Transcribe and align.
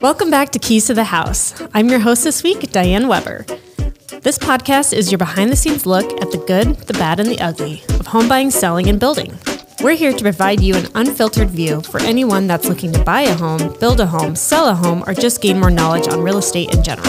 Welcome 0.00 0.30
back 0.30 0.50
to 0.50 0.58
Keys 0.58 0.86
to 0.86 0.94
the 0.94 1.04
House. 1.04 1.60
I'm 1.74 1.88
your 1.88 1.98
host 1.98 2.22
this 2.22 2.42
week, 2.42 2.70
Diane 2.70 3.08
Weber. 3.08 3.44
This 4.22 4.38
podcast 4.38 4.92
is 4.92 5.10
your 5.10 5.18
behind 5.18 5.50
the 5.50 5.56
scenes 5.56 5.86
look 5.86 6.04
at 6.22 6.30
the 6.30 6.38
good, 6.46 6.76
the 6.86 6.92
bad, 6.94 7.18
and 7.18 7.28
the 7.28 7.40
ugly 7.40 7.82
of 7.98 8.06
home 8.06 8.28
buying, 8.28 8.50
selling, 8.50 8.88
and 8.88 9.00
building. 9.00 9.36
We're 9.82 9.96
here 9.96 10.12
to 10.12 10.22
provide 10.22 10.60
you 10.60 10.74
an 10.76 10.86
unfiltered 10.94 11.50
view 11.50 11.80
for 11.82 12.00
anyone 12.00 12.46
that's 12.46 12.68
looking 12.68 12.92
to 12.92 13.02
buy 13.04 13.22
a 13.22 13.34
home, 13.34 13.76
build 13.78 14.00
a 14.00 14.06
home, 14.06 14.34
sell 14.36 14.68
a 14.68 14.74
home, 14.74 15.04
or 15.06 15.14
just 15.14 15.40
gain 15.40 15.60
more 15.60 15.70
knowledge 15.70 16.08
on 16.08 16.22
real 16.22 16.38
estate 16.38 16.74
in 16.74 16.82
general. 16.82 17.08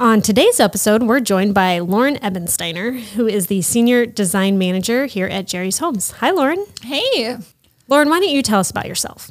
On 0.00 0.20
today's 0.20 0.60
episode, 0.60 1.04
we're 1.04 1.20
joined 1.20 1.54
by 1.54 1.78
Lauren 1.78 2.16
Ebensteiner, 2.16 3.00
who 3.14 3.26
is 3.26 3.46
the 3.46 3.62
Senior 3.62 4.06
Design 4.06 4.58
Manager 4.58 5.06
here 5.06 5.26
at 5.26 5.46
Jerry's 5.46 5.78
Homes. 5.78 6.10
Hi, 6.12 6.30
Lauren. 6.30 6.66
Hey. 6.82 7.38
Lauren, 7.88 8.08
why 8.08 8.20
don't 8.20 8.30
you 8.30 8.42
tell 8.42 8.60
us 8.60 8.70
about 8.70 8.86
yourself? 8.86 9.30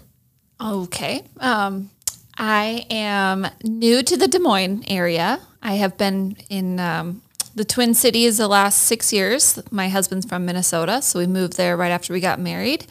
Okay. 0.61 1.23
Um, 1.39 1.89
I 2.37 2.85
am 2.89 3.47
new 3.63 4.03
to 4.03 4.17
the 4.17 4.27
Des 4.27 4.39
Moines 4.39 4.83
area. 4.87 5.39
I 5.61 5.73
have 5.73 5.97
been 5.97 6.37
in 6.49 6.79
um, 6.79 7.21
the 7.55 7.65
Twin 7.65 7.93
Cities 7.93 8.37
the 8.37 8.47
last 8.47 8.83
six 8.83 9.13
years. 9.13 9.59
My 9.71 9.89
husband's 9.89 10.25
from 10.25 10.45
Minnesota, 10.45 11.01
so 11.01 11.19
we 11.19 11.27
moved 11.27 11.57
there 11.57 11.77
right 11.77 11.91
after 11.91 12.13
we 12.13 12.19
got 12.19 12.39
married. 12.39 12.85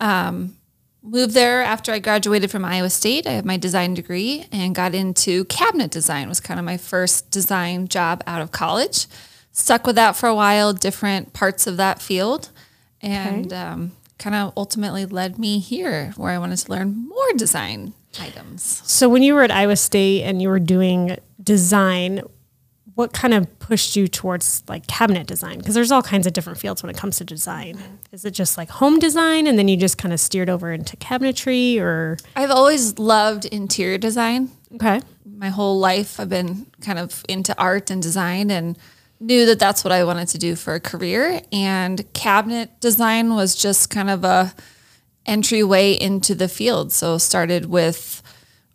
Um, 0.00 0.56
moved 1.02 1.34
there 1.34 1.62
after 1.62 1.92
I 1.92 1.98
graduated 1.98 2.50
from 2.50 2.64
Iowa 2.64 2.90
State. 2.90 3.26
I 3.26 3.32
have 3.32 3.44
my 3.44 3.56
design 3.56 3.94
degree 3.94 4.46
and 4.50 4.74
got 4.74 4.94
into 4.94 5.44
cabinet 5.46 5.90
design. 5.90 6.28
Was 6.28 6.40
kind 6.40 6.58
of 6.58 6.64
my 6.64 6.76
first 6.76 7.30
design 7.30 7.88
job 7.88 8.22
out 8.26 8.42
of 8.42 8.52
college. 8.52 9.06
Stuck 9.52 9.86
with 9.86 9.96
that 9.96 10.16
for 10.16 10.28
a 10.28 10.34
while, 10.34 10.72
different 10.72 11.32
parts 11.32 11.66
of 11.66 11.76
that 11.76 12.02
field, 12.02 12.50
and 13.00 13.46
okay. 13.46 13.56
um, 13.56 13.92
kind 14.24 14.34
of 14.34 14.54
ultimately 14.56 15.04
led 15.04 15.38
me 15.38 15.58
here, 15.58 16.14
where 16.16 16.32
I 16.32 16.38
wanted 16.38 16.56
to 16.56 16.72
learn 16.72 17.06
more 17.08 17.32
design 17.36 17.92
items. 18.18 18.80
So 18.86 19.06
when 19.06 19.22
you 19.22 19.34
were 19.34 19.42
at 19.42 19.50
Iowa 19.50 19.76
State 19.76 20.22
and 20.22 20.40
you 20.40 20.48
were 20.48 20.58
doing 20.58 21.18
design, 21.42 22.22
what 22.94 23.12
kind 23.12 23.34
of 23.34 23.58
pushed 23.58 23.96
you 23.96 24.08
towards 24.08 24.62
like 24.66 24.86
cabinet 24.86 25.26
design? 25.26 25.58
Because 25.58 25.74
there's 25.74 25.92
all 25.92 26.02
kinds 26.02 26.26
of 26.26 26.32
different 26.32 26.58
fields 26.58 26.82
when 26.82 26.88
it 26.88 26.96
comes 26.96 27.18
to 27.18 27.24
design. 27.24 27.76
Mm-hmm. 27.76 27.94
Is 28.12 28.24
it 28.24 28.30
just 28.30 28.56
like 28.56 28.70
home 28.70 28.98
design 28.98 29.46
and 29.46 29.58
then 29.58 29.68
you 29.68 29.76
just 29.76 29.98
kind 29.98 30.14
of 30.14 30.18
steered 30.18 30.48
over 30.48 30.72
into 30.72 30.96
cabinetry 30.96 31.78
or? 31.78 32.16
I've 32.34 32.50
always 32.50 32.98
loved 32.98 33.44
interior 33.44 33.98
design. 33.98 34.50
Okay. 34.76 35.02
My 35.26 35.50
whole 35.50 35.78
life 35.78 36.18
I've 36.18 36.30
been 36.30 36.66
kind 36.80 36.98
of 36.98 37.26
into 37.28 37.54
art 37.58 37.90
and 37.90 38.00
design 38.00 38.50
and 38.50 38.78
knew 39.20 39.46
that 39.46 39.58
that's 39.58 39.84
what 39.84 39.92
I 39.92 40.04
wanted 40.04 40.28
to 40.28 40.38
do 40.38 40.56
for 40.56 40.74
a 40.74 40.80
career. 40.80 41.40
And 41.52 42.12
cabinet 42.12 42.80
design 42.80 43.34
was 43.34 43.54
just 43.54 43.90
kind 43.90 44.10
of 44.10 44.24
a 44.24 44.54
entryway 45.26 45.92
into 45.92 46.34
the 46.34 46.48
field. 46.48 46.92
So 46.92 47.18
started 47.18 47.66
with 47.66 48.22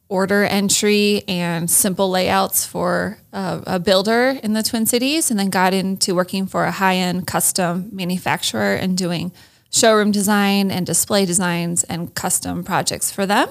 order 0.07 0.43
entry 0.43 1.23
and 1.27 1.69
simple 1.69 2.09
layouts 2.09 2.65
for 2.65 3.19
a, 3.31 3.79
builder 3.79 4.39
in 4.41 4.53
the 4.53 4.63
Twin 4.63 4.87
Cities, 4.87 5.29
and 5.29 5.39
then 5.39 5.51
got 5.51 5.73
into 5.73 6.15
working 6.15 6.47
for 6.47 6.65
a 6.65 6.71
high 6.71 6.95
end 6.95 7.27
custom 7.27 7.89
manufacturer 7.91 8.73
and 8.73 8.97
doing 8.97 9.31
showroom 9.71 10.11
design 10.11 10.71
and 10.71 10.85
display 10.85 11.25
designs 11.25 11.83
and 11.83 12.15
custom 12.15 12.63
projects 12.63 13.11
for 13.11 13.27
them. 13.27 13.47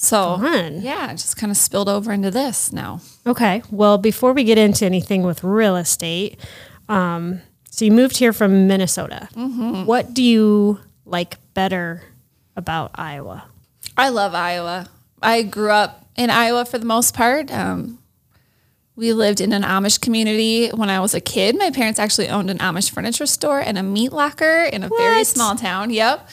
So, 0.00 0.38
Fun. 0.38 0.80
yeah, 0.80 1.10
just 1.10 1.36
kind 1.36 1.50
of 1.50 1.56
spilled 1.56 1.88
over 1.88 2.12
into 2.12 2.30
this 2.30 2.72
now. 2.72 3.00
Okay. 3.26 3.62
Well, 3.68 3.98
before 3.98 4.32
we 4.32 4.44
get 4.44 4.56
into 4.56 4.86
anything 4.86 5.24
with 5.24 5.42
real 5.42 5.74
estate, 5.74 6.38
um, 6.88 7.40
so 7.68 7.84
you 7.84 7.90
moved 7.90 8.16
here 8.16 8.32
from 8.32 8.68
Minnesota. 8.68 9.28
Mm-hmm. 9.34 9.86
What 9.86 10.14
do 10.14 10.22
you 10.22 10.78
like 11.04 11.36
better 11.52 12.04
about 12.54 12.92
Iowa? 12.94 13.44
I 13.96 14.10
love 14.10 14.34
Iowa. 14.34 14.88
I 15.20 15.42
grew 15.42 15.72
up 15.72 16.06
in 16.16 16.30
Iowa 16.30 16.64
for 16.64 16.78
the 16.78 16.86
most 16.86 17.12
part. 17.12 17.50
Um, 17.50 17.98
we 18.94 19.12
lived 19.12 19.40
in 19.40 19.52
an 19.52 19.62
Amish 19.62 20.00
community 20.00 20.68
when 20.68 20.90
I 20.90 21.00
was 21.00 21.12
a 21.12 21.20
kid. 21.20 21.58
My 21.58 21.72
parents 21.72 21.98
actually 21.98 22.28
owned 22.28 22.50
an 22.50 22.58
Amish 22.58 22.90
furniture 22.90 23.26
store 23.26 23.58
and 23.58 23.76
a 23.76 23.82
meat 23.82 24.12
locker 24.12 24.62
in 24.72 24.84
a 24.84 24.88
what? 24.88 25.00
very 25.00 25.24
small 25.24 25.56
town. 25.56 25.90
Yep. 25.90 26.28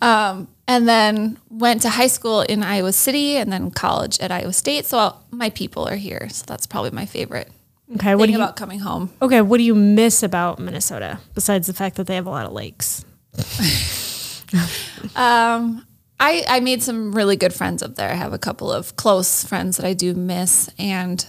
Um, 0.00 0.48
and 0.70 0.88
then 0.88 1.36
went 1.50 1.82
to 1.82 1.90
high 1.90 2.06
school 2.06 2.42
in 2.42 2.62
Iowa 2.62 2.92
City 2.92 3.36
and 3.36 3.52
then 3.52 3.72
college 3.72 4.20
at 4.20 4.30
Iowa 4.30 4.52
State. 4.52 4.86
So 4.86 4.98
I'll, 4.98 5.24
my 5.32 5.50
people 5.50 5.88
are 5.88 5.96
here. 5.96 6.28
So 6.30 6.44
that's 6.46 6.64
probably 6.64 6.92
my 6.92 7.06
favorite. 7.06 7.50
Okay. 7.96 8.14
What 8.14 8.26
do 8.26 8.32
you, 8.32 8.38
about 8.38 8.54
coming 8.54 8.78
home? 8.78 9.10
Okay. 9.20 9.40
What 9.40 9.56
do 9.56 9.64
you 9.64 9.74
miss 9.74 10.22
about 10.22 10.60
Minnesota 10.60 11.18
besides 11.34 11.66
the 11.66 11.72
fact 11.72 11.96
that 11.96 12.06
they 12.06 12.14
have 12.14 12.26
a 12.26 12.30
lot 12.30 12.46
of 12.46 12.52
lakes? 12.52 13.04
um, 15.16 15.84
I, 16.20 16.44
I 16.46 16.60
made 16.60 16.84
some 16.84 17.16
really 17.16 17.34
good 17.34 17.52
friends 17.52 17.82
up 17.82 17.96
there. 17.96 18.08
I 18.08 18.14
have 18.14 18.32
a 18.32 18.38
couple 18.38 18.70
of 18.70 18.94
close 18.94 19.42
friends 19.42 19.76
that 19.76 19.86
I 19.86 19.92
do 19.92 20.14
miss. 20.14 20.70
And 20.78 21.28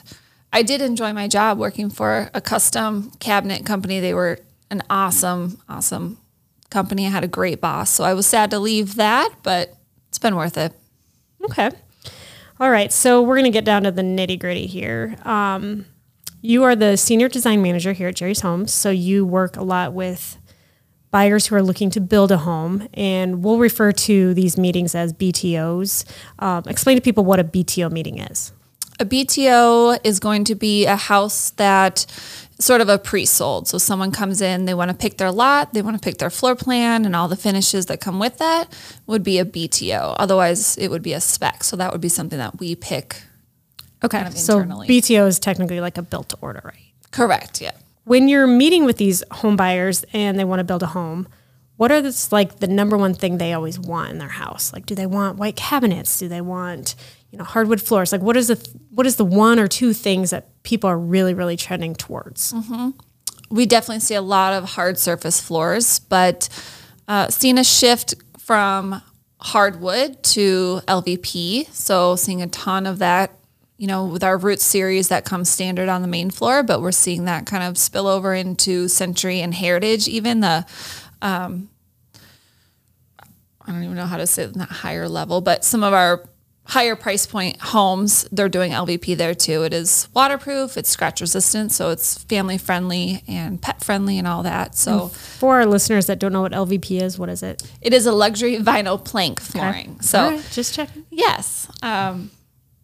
I 0.54 0.62
did 0.62 0.84
enjoy 0.84 1.14
my 1.14 1.28
job 1.28 1.58
working 1.58 1.90
for 1.90 2.30
a 2.36 2.42
custom 2.42 3.10
cabinet 3.20 3.66
company. 3.66 4.02
They 4.02 4.14
were 4.14 4.38
an 4.70 4.84
awesome, 4.88 5.58
awesome 5.68 6.21
company. 6.72 7.06
I 7.06 7.10
had 7.12 7.24
a 7.24 7.28
great 7.28 7.62
boss. 7.62 7.92
So 7.92 8.04
I 8.04 8.16
was 8.16 8.26
sad 8.26 8.50
to 8.52 8.60
leave 8.60 8.96
that, 8.96 9.30
but 9.44 9.76
it's 10.08 10.18
been 10.18 10.36
worth 10.36 10.58
it. 10.58 10.74
Okay. 11.44 11.70
All 12.60 12.72
right. 12.72 12.92
So 12.92 13.22
we're 13.22 13.36
going 13.36 13.46
to 13.46 13.52
get 13.52 13.66
down 13.66 13.84
to 13.84 13.92
the 13.92 14.02
nitty 14.02 14.40
gritty 14.40 14.66
here. 14.66 15.16
Um, 15.24 15.86
you 16.42 16.64
are 16.64 16.76
the 16.76 16.98
senior 16.98 17.30
design 17.30 17.62
manager 17.62 17.94
here 17.94 18.08
at 18.08 18.16
Jerry's 18.16 18.42
Homes. 18.42 18.74
So 18.74 18.90
you 18.90 19.26
work 19.26 19.58
a 19.58 19.64
lot 19.64 19.94
with 19.94 20.38
buyers 21.12 21.48
who 21.48 21.56
are 21.56 21.62
looking 21.62 21.90
to 21.92 22.02
build 22.02 22.32
a 22.32 22.38
home, 22.38 22.88
and 22.94 23.44
we'll 23.44 23.60
refer 23.60 23.92
to 23.92 24.34
these 24.34 24.58
meetings 24.58 24.96
as 24.96 25.14
BTOs. 25.14 26.06
Um, 26.40 26.64
explain 26.68 26.96
to 26.96 27.02
people 27.02 27.26
what 27.26 27.40
a 27.40 27.44
BTO 27.44 27.92
meeting 27.92 28.18
is. 28.18 28.54
A 29.02 29.06
BTO 29.06 30.00
is 30.04 30.20
going 30.20 30.44
to 30.46 30.56
be 30.56 30.86
a 30.86 30.96
house 30.96 31.50
that 31.52 32.06
sort 32.60 32.82
of 32.82 32.90
a 32.90 33.00
pre-sold. 33.00 33.68
So 33.68 33.80
someone 33.80 34.12
comes 34.12 34.42
in, 34.42 34.66
they 34.66 34.76
want 34.76 34.92
to 34.92 34.96
pick 34.96 35.18
their 35.18 35.32
lot, 35.32 35.74
they 35.74 35.82
want 35.82 36.00
to 36.00 36.04
pick 36.04 36.20
their 36.20 36.30
floor 36.30 36.56
plan 36.56 37.06
and 37.06 37.16
all 37.16 37.28
the 37.28 37.36
finishes 37.36 37.88
that 37.88 38.00
come 38.00 38.20
with 38.20 38.38
that 38.38 38.72
would 39.08 39.24
be 39.24 39.40
a 39.40 39.46
BTO. 39.46 40.16
Otherwise, 40.20 40.78
it 40.78 40.90
would 40.90 41.02
be 41.02 41.14
a 41.14 41.22
spec. 41.22 41.64
So 41.64 41.76
that 41.78 41.92
would 41.92 42.02
be 42.02 42.10
something 42.10 42.38
that 42.38 42.60
we 42.60 42.76
pick. 42.76 43.24
Okay. 44.04 44.20
Kind 44.20 44.28
of 44.28 44.38
so 44.38 44.60
BTO 44.60 45.28
is 45.28 45.40
technically 45.40 45.82
like 45.82 45.98
a 45.98 46.04
built 46.04 46.30
to 46.30 46.38
order, 46.42 46.62
right? 46.64 46.94
Correct. 47.12 47.60
Yeah 47.60 47.72
when 48.04 48.28
you're 48.28 48.48
meeting 48.48 48.86
with 48.86 48.98
these 48.98 49.24
home 49.32 49.56
buyers 49.56 50.04
and 50.14 50.38
they 50.38 50.44
want 50.44 50.60
to 50.60 50.64
build 50.64 50.84
a 50.84 50.88
home, 50.88 51.28
what 51.82 51.92
are 51.92 52.00
this 52.00 52.32
like 52.32 52.60
the 52.60 52.68
number 52.68 52.96
one 52.96 53.16
thing 53.16 53.40
they 53.40 53.54
always 53.54 53.80
want 53.80 54.12
in 54.12 54.20
their 54.20 54.30
house? 54.30 54.72
Like, 54.72 54.86
do 54.86 54.94
they 54.94 55.08
want 55.08 55.40
white 55.40 55.56
cabinets? 55.56 56.20
Do 56.20 56.28
they 56.28 56.40
want 56.40 56.94
you 57.32 57.40
know 57.40 57.44
hardwood 57.44 57.82
floors? 57.82 58.12
Like, 58.12 58.22
what 58.22 58.38
is 58.38 58.50
the 58.50 58.70
what 58.92 59.08
is 59.08 59.16
the 59.16 59.26
one 59.26 59.58
or 59.58 59.68
two 59.68 59.92
things 59.92 60.30
that 60.30 60.62
people 60.62 60.88
are 60.88 61.00
really 61.00 61.34
really 61.34 61.58
trending 61.58 61.96
towards? 61.96 62.54
Mm-hmm. 62.54 62.92
We 63.50 63.66
definitely 63.66 64.02
see 64.02 64.14
a 64.14 64.22
lot 64.22 64.54
of 64.54 64.70
hard 64.70 65.00
surface 65.00 65.42
floors, 65.42 65.98
but 65.98 66.50
uh, 67.08 67.30
seeing 67.30 67.58
a 67.58 67.64
shift 67.64 68.14
from 68.38 69.02
hardwood 69.40 70.22
to 70.36 70.82
LVP. 70.88 71.66
So 71.74 72.16
seeing 72.16 72.44
a 72.44 72.48
ton 72.48 72.86
of 72.86 73.00
that 73.00 73.36
you 73.78 73.88
know, 73.88 74.06
with 74.06 74.24
our 74.24 74.38
Roots 74.38 74.64
series 74.64 75.08
that 75.08 75.26
comes 75.26 75.50
standard 75.50 75.90
on 75.90 76.04
the 76.04 76.08
main 76.08 76.30
floor, 76.30 76.62
but 76.62 76.84
we're 76.84 76.92
seeing 76.92 77.26
that 77.26 77.48
kind 77.48 77.64
of 77.64 77.80
spill 77.80 78.06
over 78.06 78.36
into 78.36 78.88
Century 78.88 79.42
and 79.42 79.56
Heritage, 79.56 80.08
even 80.08 80.42
the, 80.42 80.68
um, 81.24 81.71
I 83.72 83.76
don't 83.76 83.84
even 83.86 83.96
know 83.96 84.06
how 84.06 84.18
to 84.18 84.28
say 84.28 84.44
it, 84.44 84.56
not 84.56 84.70
higher 84.70 85.08
level, 85.08 85.40
but 85.40 85.64
some 85.64 85.84
of 85.84 85.94
our 85.94 86.24
higher 86.66 86.96
price 86.96 87.26
point 87.26 87.60
homes, 87.60 88.28
they're 88.32 88.50
doing 88.50 88.72
LVP 88.72 89.18
there 89.18 89.34
too. 89.34 89.64
It 89.64 89.74
is 89.74 90.08
waterproof, 90.14 90.78
it's 90.78 90.90
scratch 90.90 91.22
resistant, 91.22 91.72
so 91.72 91.90
it's 91.90 92.24
family 92.26 92.58
friendly 92.58 93.24
and 93.28 93.62
pet 93.62 93.84
friendly 93.84 94.18
and 94.18 94.28
all 94.28 94.44
that. 94.44 94.76
So 94.76 95.04
and 95.04 95.12
for 95.12 95.56
our 95.56 95.66
listeners 95.66 96.08
that 96.08 96.20
don't 96.20 96.34
know 96.34 96.42
what 96.42 96.52
LVP 96.52 97.02
is, 97.02 97.18
what 97.18 97.30
is 97.30 97.44
it? 97.44 97.64
It 97.82 97.94
is 97.94 98.06
a 98.06 98.12
luxury 98.12 98.58
vinyl 98.58 99.04
plank 99.04 99.40
flooring. 99.40 99.92
Okay. 99.92 100.02
So 100.02 100.32
right, 100.32 100.50
just 100.52 100.74
checking. 100.74 101.06
Yes. 101.10 101.68
Um, 101.82 102.30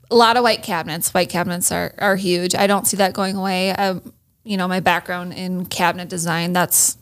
a 0.10 0.16
lot 0.16 0.38
of 0.38 0.44
white 0.44 0.64
cabinets. 0.64 1.14
White 1.14 1.30
cabinets 1.30 1.70
are, 1.72 1.94
are 1.98 2.16
huge. 2.16 2.56
I 2.56 2.66
don't 2.68 2.88
see 2.88 2.98
that 2.98 3.14
going 3.14 3.36
away. 3.36 3.72
Um, 3.72 4.14
you 4.44 4.56
know, 4.56 4.68
my 4.68 4.80
background 4.80 5.34
in 5.34 5.66
cabinet 5.66 6.08
design, 6.08 6.54
that's 6.54 6.98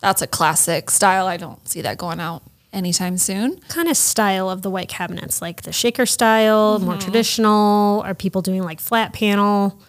that's 0.00 0.22
a 0.22 0.26
classic 0.26 0.90
style. 0.90 1.26
I 1.26 1.36
don't 1.36 1.66
see 1.68 1.82
that 1.82 1.98
going 1.98 2.20
out 2.20 2.42
anytime 2.76 3.18
soon. 3.18 3.58
Kind 3.68 3.88
of 3.88 3.96
style 3.96 4.48
of 4.50 4.62
the 4.62 4.70
white 4.70 4.88
cabinets, 4.88 5.42
like 5.42 5.62
the 5.62 5.72
shaker 5.72 6.06
style, 6.06 6.76
mm-hmm. 6.76 6.86
more 6.86 6.96
traditional. 6.96 8.02
Are 8.02 8.14
people 8.14 8.42
doing 8.42 8.62
like 8.62 8.80
flat 8.80 9.12
panel? 9.12 9.80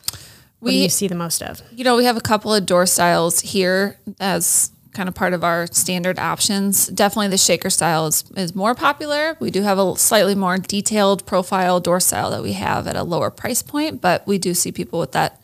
What 0.59 0.69
we, 0.69 0.71
do 0.71 0.77
you 0.77 0.89
see 0.89 1.07
the 1.07 1.15
most 1.15 1.43
of? 1.43 1.61
You 1.71 1.83
know, 1.83 1.95
we 1.95 2.05
have 2.05 2.17
a 2.17 2.21
couple 2.21 2.53
of 2.53 2.65
door 2.65 2.87
styles 2.87 3.41
here 3.41 3.99
as 4.19 4.71
kind 4.93 5.07
of 5.07 5.13
part 5.13 5.33
of 5.33 5.43
our 5.43 5.67
standard 5.67 6.17
options. 6.17 6.87
Definitely 6.87 7.27
the 7.27 7.37
shaker 7.37 7.69
style 7.69 8.07
is, 8.07 8.23
is 8.35 8.55
more 8.55 8.73
popular. 8.73 9.37
We 9.39 9.51
do 9.51 9.61
have 9.61 9.77
a 9.77 9.95
slightly 9.95 10.33
more 10.33 10.57
detailed 10.57 11.27
profile 11.27 11.79
door 11.79 11.99
style 11.99 12.31
that 12.31 12.41
we 12.41 12.53
have 12.53 12.87
at 12.87 12.95
a 12.95 13.03
lower 13.03 13.29
price 13.29 13.61
point, 13.61 14.01
but 14.01 14.25
we 14.25 14.39
do 14.39 14.55
see 14.55 14.71
people 14.71 14.97
with 14.99 15.11
that. 15.11 15.39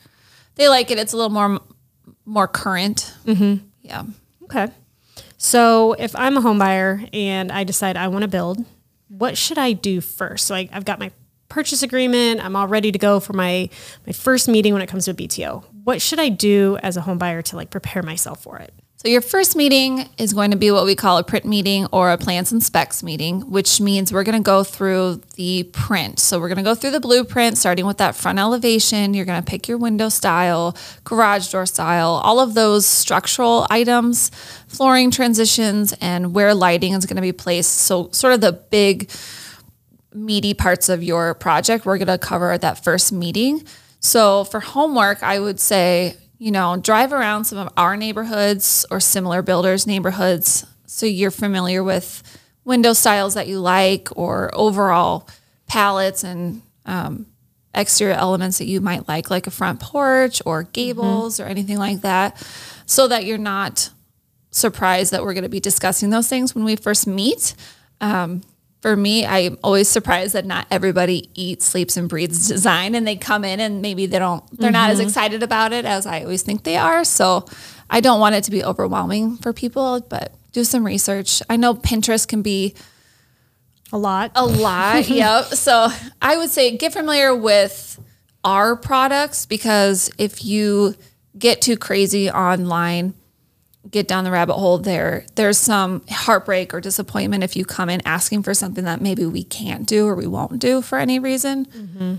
They 0.56 0.68
like 0.68 0.90
it. 0.90 0.98
It's 0.98 1.12
a 1.12 1.16
little 1.16 1.30
more 1.30 1.60
more 2.24 2.48
current. 2.48 3.14
Mm-hmm. 3.26 3.66
Yeah. 3.82 4.04
Okay. 4.44 4.68
So 5.44 5.92
if 5.92 6.16
I'm 6.16 6.38
a 6.38 6.40
home 6.40 6.58
buyer 6.58 7.04
and 7.12 7.52
I 7.52 7.64
decide 7.64 7.98
I 7.98 8.08
want 8.08 8.22
to 8.22 8.28
build, 8.28 8.64
what 9.08 9.36
should 9.36 9.58
I 9.58 9.74
do 9.74 10.00
first? 10.00 10.50
I, 10.50 10.70
I've 10.72 10.86
got 10.86 10.98
my 10.98 11.10
purchase 11.50 11.82
agreement. 11.82 12.42
I'm 12.42 12.56
all 12.56 12.66
ready 12.66 12.90
to 12.90 12.98
go 12.98 13.20
for 13.20 13.34
my 13.34 13.68
my 14.06 14.14
first 14.14 14.48
meeting 14.48 14.72
when 14.72 14.80
it 14.80 14.86
comes 14.86 15.04
to 15.04 15.10
a 15.10 15.14
BTO. 15.14 15.62
What 15.84 16.00
should 16.00 16.18
I 16.18 16.30
do 16.30 16.78
as 16.82 16.96
a 16.96 17.02
home 17.02 17.18
buyer 17.18 17.42
to 17.42 17.56
like 17.56 17.68
prepare 17.68 18.02
myself 18.02 18.42
for 18.42 18.56
it? 18.56 18.72
So 19.04 19.10
your 19.10 19.20
first 19.20 19.54
meeting 19.54 20.08
is 20.16 20.32
going 20.32 20.52
to 20.52 20.56
be 20.56 20.70
what 20.70 20.86
we 20.86 20.94
call 20.94 21.18
a 21.18 21.24
print 21.24 21.44
meeting 21.44 21.86
or 21.92 22.10
a 22.10 22.16
plans 22.16 22.52
and 22.52 22.62
specs 22.62 23.02
meeting, 23.02 23.42
which 23.50 23.78
means 23.78 24.10
we're 24.10 24.24
going 24.24 24.42
to 24.42 24.42
go 24.42 24.64
through 24.64 25.20
the 25.34 25.64
print. 25.74 26.18
So 26.18 26.40
we're 26.40 26.48
going 26.48 26.56
to 26.56 26.64
go 26.64 26.74
through 26.74 26.92
the 26.92 27.00
blueprint, 27.00 27.58
starting 27.58 27.84
with 27.84 27.98
that 27.98 28.16
front 28.16 28.38
elevation. 28.38 29.12
You're 29.12 29.26
going 29.26 29.42
to 29.42 29.44
pick 29.44 29.68
your 29.68 29.76
window 29.76 30.08
style, 30.08 30.74
garage 31.04 31.52
door 31.52 31.66
style, 31.66 32.18
all 32.24 32.40
of 32.40 32.54
those 32.54 32.86
structural 32.86 33.66
items, 33.68 34.30
flooring 34.68 35.10
transitions, 35.10 35.92
and 36.00 36.32
where 36.32 36.54
lighting 36.54 36.94
is 36.94 37.04
going 37.04 37.16
to 37.16 37.20
be 37.20 37.32
placed. 37.32 37.72
So 37.72 38.08
sort 38.10 38.32
of 38.32 38.40
the 38.40 38.52
big 38.52 39.10
meaty 40.14 40.54
parts 40.54 40.88
of 40.88 41.02
your 41.02 41.34
project 41.34 41.84
we're 41.84 41.98
going 41.98 42.08
to 42.08 42.16
cover 42.16 42.52
at 42.52 42.62
that 42.62 42.82
first 42.82 43.12
meeting. 43.12 43.64
So 44.00 44.44
for 44.44 44.60
homework, 44.60 45.22
I 45.22 45.40
would 45.40 45.60
say 45.60 46.16
you 46.44 46.50
know, 46.50 46.76
drive 46.76 47.10
around 47.10 47.46
some 47.46 47.56
of 47.56 47.72
our 47.74 47.96
neighborhoods 47.96 48.84
or 48.90 49.00
similar 49.00 49.40
builders' 49.40 49.86
neighborhoods 49.86 50.66
so 50.84 51.06
you're 51.06 51.30
familiar 51.30 51.82
with 51.82 52.22
window 52.66 52.92
styles 52.92 53.32
that 53.32 53.48
you 53.48 53.58
like 53.58 54.14
or 54.14 54.50
overall 54.52 55.26
palettes 55.66 56.22
and 56.22 56.60
um, 56.84 57.24
exterior 57.74 58.14
elements 58.14 58.58
that 58.58 58.66
you 58.66 58.82
might 58.82 59.08
like, 59.08 59.30
like 59.30 59.46
a 59.46 59.50
front 59.50 59.80
porch 59.80 60.42
or 60.44 60.64
gables 60.64 61.38
mm-hmm. 61.38 61.46
or 61.46 61.50
anything 61.50 61.78
like 61.78 62.02
that, 62.02 62.36
so 62.84 63.08
that 63.08 63.24
you're 63.24 63.38
not 63.38 63.88
surprised 64.50 65.12
that 65.12 65.22
we're 65.22 65.32
going 65.32 65.44
to 65.44 65.48
be 65.48 65.60
discussing 65.60 66.10
those 66.10 66.28
things 66.28 66.54
when 66.54 66.64
we 66.64 66.76
first 66.76 67.06
meet. 67.06 67.54
Um, 68.02 68.42
for 68.84 68.96
me, 68.96 69.24
I'm 69.24 69.56
always 69.64 69.88
surprised 69.88 70.34
that 70.34 70.44
not 70.44 70.66
everybody 70.70 71.30
eats, 71.32 71.64
sleeps, 71.64 71.96
and 71.96 72.06
breathes 72.06 72.48
design, 72.48 72.94
and 72.94 73.06
they 73.06 73.16
come 73.16 73.42
in 73.42 73.58
and 73.58 73.80
maybe 73.80 74.04
they 74.04 74.18
don't, 74.18 74.44
they're 74.58 74.68
mm-hmm. 74.68 74.74
not 74.74 74.90
as 74.90 74.98
mm-hmm. 74.98 75.08
excited 75.08 75.42
about 75.42 75.72
it 75.72 75.86
as 75.86 76.04
I 76.04 76.20
always 76.20 76.42
think 76.42 76.64
they 76.64 76.76
are. 76.76 77.02
So 77.02 77.46
I 77.88 78.02
don't 78.02 78.20
want 78.20 78.34
it 78.34 78.44
to 78.44 78.50
be 78.50 78.62
overwhelming 78.62 79.38
for 79.38 79.54
people, 79.54 80.02
but 80.02 80.34
do 80.52 80.64
some 80.64 80.84
research. 80.84 81.40
I 81.48 81.56
know 81.56 81.72
Pinterest 81.72 82.28
can 82.28 82.42
be 82.42 82.74
a 83.90 83.96
lot, 83.96 84.32
a 84.34 84.44
lot. 84.44 85.08
yep. 85.08 85.46
So 85.46 85.88
I 86.20 86.36
would 86.36 86.50
say 86.50 86.76
get 86.76 86.92
familiar 86.92 87.34
with 87.34 87.98
our 88.44 88.76
products 88.76 89.46
because 89.46 90.10
if 90.18 90.44
you 90.44 90.94
get 91.38 91.62
too 91.62 91.78
crazy 91.78 92.30
online, 92.30 93.14
get 93.94 94.08
down 94.08 94.24
the 94.24 94.30
rabbit 94.30 94.54
hole 94.54 94.76
there. 94.76 95.24
There's 95.36 95.56
some 95.56 96.02
heartbreak 96.10 96.74
or 96.74 96.80
disappointment 96.80 97.44
if 97.44 97.54
you 97.54 97.64
come 97.64 97.88
in 97.88 98.02
asking 98.04 98.42
for 98.42 98.52
something 98.52 98.84
that 98.84 99.00
maybe 99.00 99.24
we 99.24 99.44
can't 99.44 99.86
do 99.86 100.06
or 100.06 100.16
we 100.16 100.26
won't 100.26 100.58
do 100.58 100.82
for 100.82 100.98
any 100.98 101.20
reason. 101.20 101.66
Mm-hmm. 101.66 102.14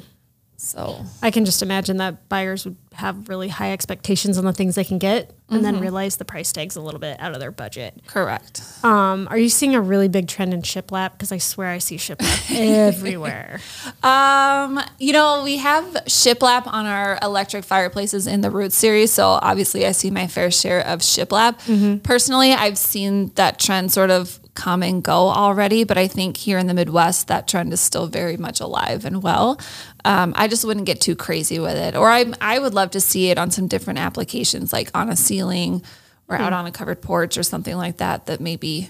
So 0.55 1.03
I 1.21 1.31
can 1.31 1.43
just 1.43 1.61
imagine 1.61 1.97
that 1.97 2.29
buyers 2.29 2.63
would 2.63 2.77
have 2.95 3.29
really 3.29 3.49
high 3.49 3.71
expectations 3.71 4.37
on 4.37 4.45
the 4.45 4.53
things 4.53 4.75
they 4.75 4.83
can 4.83 4.97
get 4.97 5.33
and 5.49 5.57
mm-hmm. 5.57 5.63
then 5.63 5.79
realize 5.79 6.17
the 6.17 6.25
price 6.25 6.51
tag's 6.51 6.75
a 6.75 6.81
little 6.81 6.99
bit 6.99 7.19
out 7.19 7.33
of 7.33 7.39
their 7.39 7.51
budget. 7.51 8.01
Correct. 8.07 8.61
Um, 8.83 9.27
are 9.29 9.37
you 9.37 9.49
seeing 9.49 9.75
a 9.75 9.81
really 9.81 10.07
big 10.07 10.27
trend 10.27 10.53
in 10.53 10.61
shiplap? 10.61 11.11
Because 11.11 11.31
I 11.31 11.37
swear 11.37 11.69
I 11.69 11.77
see 11.77 11.97
shiplap 11.97 12.51
everywhere. 12.55 13.59
Um, 14.01 14.79
you 14.97 15.13
know, 15.13 15.43
we 15.43 15.57
have 15.57 15.85
shiplap 16.05 16.65
on 16.67 16.85
our 16.85 17.19
electric 17.21 17.63
fireplaces 17.63 18.27
in 18.27 18.41
the 18.41 18.49
root 18.49 18.73
series. 18.73 19.13
So 19.13 19.27
obviously 19.27 19.85
I 19.85 19.91
see 19.91 20.09
my 20.09 20.27
fair 20.27 20.49
share 20.49 20.81
of 20.85 21.01
shiplap. 21.01 21.59
Mm-hmm. 21.65 21.97
Personally, 21.99 22.53
I've 22.53 22.77
seen 22.77 23.31
that 23.35 23.59
trend 23.59 23.91
sort 23.91 24.09
of 24.09 24.39
come 24.55 24.81
and 24.81 25.03
go 25.03 25.29
already, 25.29 25.83
but 25.83 25.97
I 25.97 26.07
think 26.07 26.37
here 26.37 26.57
in 26.57 26.67
the 26.67 26.73
Midwest, 26.73 27.27
that 27.27 27.47
trend 27.47 27.71
is 27.73 27.81
still 27.81 28.07
very 28.07 28.37
much 28.37 28.59
alive 28.59 29.05
and 29.05 29.21
well. 29.21 29.59
Um, 30.05 30.33
I 30.35 30.47
just 30.47 30.65
wouldn't 30.65 30.85
get 30.85 31.01
too 31.01 31.15
crazy 31.15 31.59
with 31.59 31.75
it. 31.75 31.95
Or 31.95 32.09
I, 32.09 32.25
I 32.39 32.59
would 32.59 32.73
love 32.73 32.84
to 32.91 33.01
see 33.01 33.29
it 33.29 33.37
on 33.37 33.51
some 33.51 33.67
different 33.67 33.99
applications, 33.99 34.73
like 34.73 34.89
on 34.93 35.09
a 35.09 35.15
ceiling 35.15 35.83
or 36.27 36.37
out 36.37 36.53
hmm. 36.53 36.59
on 36.59 36.65
a 36.65 36.71
covered 36.71 37.01
porch 37.01 37.37
or 37.37 37.43
something 37.43 37.75
like 37.75 37.97
that, 37.97 38.25
that 38.25 38.39
maybe 38.39 38.89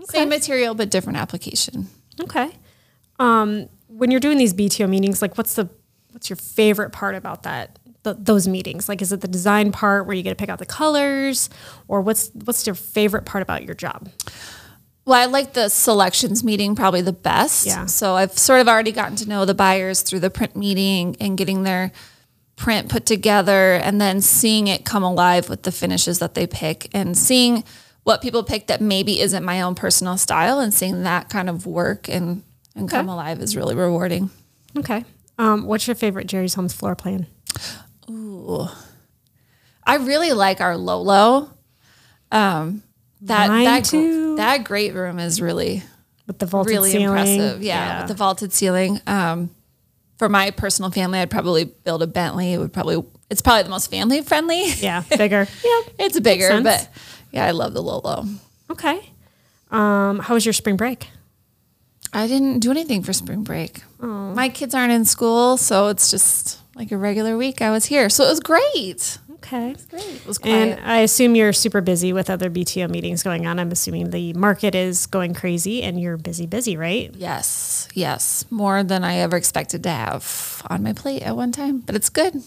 okay. 0.00 0.18
same 0.18 0.28
material, 0.28 0.74
but 0.74 0.90
different 0.90 1.18
application. 1.18 1.88
Okay. 2.20 2.50
Um, 3.18 3.68
when 3.88 4.10
you're 4.10 4.20
doing 4.20 4.38
these 4.38 4.54
BTO 4.54 4.88
meetings, 4.88 5.22
like 5.22 5.36
what's 5.36 5.54
the, 5.54 5.68
what's 6.12 6.28
your 6.28 6.36
favorite 6.36 6.90
part 6.90 7.14
about 7.14 7.44
that? 7.44 7.78
those 8.02 8.48
meetings? 8.48 8.88
Like, 8.88 9.02
is 9.02 9.12
it 9.12 9.20
the 9.20 9.28
design 9.28 9.72
part 9.72 10.06
where 10.06 10.16
you 10.16 10.22
get 10.22 10.30
to 10.30 10.36
pick 10.36 10.48
out 10.48 10.58
the 10.58 10.66
colors, 10.66 11.50
or 11.88 12.00
what's 12.00 12.30
what's 12.32 12.66
your 12.66 12.74
favorite 12.74 13.26
part 13.26 13.42
about 13.42 13.64
your 13.64 13.74
job? 13.74 14.08
Well, 15.04 15.20
I 15.20 15.24
like 15.26 15.54
the 15.54 15.68
selections 15.68 16.44
meeting 16.44 16.76
probably 16.76 17.00
the 17.00 17.12
best. 17.12 17.66
Yeah. 17.66 17.86
So 17.86 18.14
I've 18.14 18.38
sort 18.38 18.60
of 18.60 18.68
already 18.68 18.92
gotten 18.92 19.16
to 19.16 19.28
know 19.28 19.44
the 19.44 19.54
buyers 19.54 20.02
through 20.02 20.20
the 20.20 20.30
print 20.30 20.54
meeting 20.54 21.16
and 21.20 21.36
getting 21.36 21.62
their 21.62 21.92
print 22.60 22.90
put 22.90 23.06
together 23.06 23.72
and 23.76 23.98
then 23.98 24.20
seeing 24.20 24.68
it 24.68 24.84
come 24.84 25.02
alive 25.02 25.48
with 25.48 25.62
the 25.62 25.72
finishes 25.72 26.18
that 26.18 26.34
they 26.34 26.46
pick 26.46 26.88
and 26.92 27.16
seeing 27.16 27.64
what 28.02 28.20
people 28.20 28.44
pick 28.44 28.66
that 28.66 28.82
maybe 28.82 29.18
isn't 29.18 29.42
my 29.42 29.62
own 29.62 29.74
personal 29.74 30.18
style 30.18 30.60
and 30.60 30.72
seeing 30.74 31.02
that 31.04 31.30
kind 31.30 31.48
of 31.48 31.64
work 31.64 32.06
and, 32.06 32.42
and 32.74 32.84
okay. 32.84 32.98
come 32.98 33.08
alive 33.08 33.40
is 33.40 33.56
really 33.56 33.74
rewarding. 33.74 34.28
Okay. 34.76 35.06
Um, 35.38 35.64
what's 35.64 35.86
your 35.86 35.96
favorite 35.96 36.26
Jerry's 36.26 36.52
Homes 36.52 36.74
floor 36.74 36.94
plan? 36.94 37.26
Ooh. 38.10 38.68
I 39.84 39.96
really 39.96 40.32
like 40.32 40.60
our 40.60 40.76
Lolo. 40.76 41.50
Um, 42.30 42.82
that 43.22 43.48
Mine 43.48 43.64
that 43.64 43.84
too. 43.86 44.36
that 44.36 44.64
great 44.64 44.94
room 44.94 45.18
is 45.18 45.40
really 45.40 45.82
with 46.26 46.38
the 46.38 46.46
vaulted 46.46 46.70
really 46.70 46.90
ceiling. 46.90 47.06
impressive. 47.06 47.62
Yeah, 47.62 47.86
yeah, 47.86 48.00
with 48.00 48.08
the 48.08 48.14
vaulted 48.14 48.52
ceiling. 48.52 49.00
Um, 49.06 49.50
for 50.20 50.28
my 50.28 50.50
personal 50.50 50.90
family, 50.90 51.18
I'd 51.18 51.30
probably 51.30 51.64
build 51.64 52.02
a 52.02 52.06
Bentley. 52.06 52.52
It 52.52 52.58
would 52.58 52.74
probably 52.74 53.02
it's 53.30 53.40
probably 53.40 53.62
the 53.62 53.70
most 53.70 53.90
family 53.90 54.20
friendly. 54.20 54.66
Yeah, 54.74 55.02
bigger. 55.16 55.48
yeah, 55.64 55.80
it's 55.98 56.20
bigger, 56.20 56.60
but 56.60 56.90
yeah, 57.32 57.46
I 57.46 57.52
love 57.52 57.72
the 57.72 57.82
Lolo. 57.82 58.26
Okay. 58.68 59.00
Um, 59.70 60.18
how 60.18 60.34
was 60.34 60.44
your 60.44 60.52
spring 60.52 60.76
break? 60.76 61.08
I 62.12 62.26
didn't 62.26 62.58
do 62.58 62.70
anything 62.70 63.02
for 63.02 63.14
spring 63.14 63.44
break. 63.44 63.82
Oh. 64.02 64.34
My 64.34 64.50
kids 64.50 64.74
aren't 64.74 64.92
in 64.92 65.06
school, 65.06 65.56
so 65.56 65.88
it's 65.88 66.10
just 66.10 66.58
like 66.74 66.92
a 66.92 66.98
regular 66.98 67.38
week. 67.38 67.62
I 67.62 67.70
was 67.70 67.86
here, 67.86 68.10
so 68.10 68.26
it 68.26 68.28
was 68.28 68.40
great. 68.40 69.16
Okay. 69.36 69.74
great. 69.88 70.04
It 70.04 70.26
was 70.26 70.36
quiet. 70.36 70.78
And 70.78 70.86
I 70.86 70.98
assume 70.98 71.34
you're 71.34 71.54
super 71.54 71.80
busy 71.80 72.12
with 72.12 72.28
other 72.28 72.50
BTO 72.50 72.90
meetings 72.90 73.22
going 73.22 73.46
on. 73.46 73.58
I'm 73.58 73.72
assuming 73.72 74.10
the 74.10 74.34
market 74.34 74.74
is 74.74 75.06
going 75.06 75.32
crazy 75.32 75.82
and 75.82 75.98
you're 75.98 76.18
busy, 76.18 76.44
busy, 76.44 76.76
right? 76.76 77.10
Yes. 77.16 77.79
Yes. 77.94 78.44
More 78.50 78.82
than 78.82 79.04
I 79.04 79.16
ever 79.16 79.36
expected 79.36 79.82
to 79.84 79.90
have 79.90 80.62
on 80.70 80.82
my 80.82 80.92
plate 80.92 81.22
at 81.22 81.36
one 81.36 81.52
time, 81.52 81.78
but 81.78 81.94
it's 81.94 82.08
good. 82.08 82.42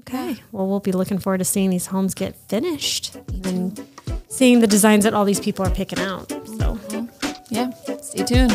Okay. 0.00 0.36
Well, 0.52 0.68
we'll 0.68 0.80
be 0.80 0.92
looking 0.92 1.18
forward 1.18 1.38
to 1.38 1.44
seeing 1.44 1.70
these 1.70 1.86
homes 1.86 2.14
get 2.14 2.36
finished 2.48 3.16
and 3.44 3.80
seeing 4.28 4.60
the 4.60 4.66
designs 4.66 5.04
that 5.04 5.14
all 5.14 5.24
these 5.24 5.40
people 5.40 5.64
are 5.64 5.70
picking 5.70 5.98
out. 5.98 6.28
So, 6.30 6.76
mm-hmm. 6.76 7.06
yeah, 7.50 7.70
stay 8.00 8.24
tuned. 8.24 8.52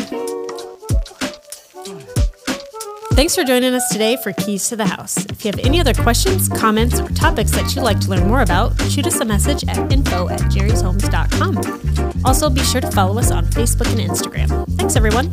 Thanks 3.14 3.36
for 3.36 3.44
joining 3.44 3.74
us 3.74 3.88
today 3.90 4.16
for 4.16 4.32
Keys 4.32 4.68
to 4.70 4.76
the 4.76 4.86
House. 4.86 5.24
If 5.26 5.44
you 5.44 5.52
have 5.52 5.60
any 5.64 5.78
other 5.78 5.94
questions, 5.94 6.48
comments, 6.48 6.98
or 6.98 7.08
topics 7.10 7.52
that 7.52 7.72
you'd 7.74 7.82
like 7.82 8.00
to 8.00 8.10
learn 8.10 8.26
more 8.26 8.42
about, 8.42 8.80
shoot 8.90 9.06
us 9.06 9.20
a 9.20 9.24
message 9.24 9.62
at 9.68 9.92
info 9.92 10.28
at 10.28 10.40
jerryshomes.com. 10.40 12.22
Also, 12.24 12.50
be 12.50 12.62
sure 12.64 12.80
to 12.80 12.90
follow 12.90 13.18
us 13.20 13.30
on 13.30 13.46
Facebook 13.46 13.86
and 13.92 14.10
Instagram. 14.10 14.66
Thanks, 14.76 14.96
everyone. 14.96 15.30